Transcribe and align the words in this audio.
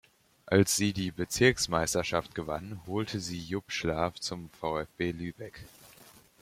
Als 0.47 0.75
sie 0.77 0.93
die 0.93 1.11
Bezirksmeisterschaft 1.11 2.33
gewann 2.33 2.81
holte 2.87 3.19
sie 3.19 3.37
Jupp 3.39 3.71
Schlaf 3.71 4.15
zum 4.17 4.49
VfB 4.49 5.11
Lübeck. 5.11 5.63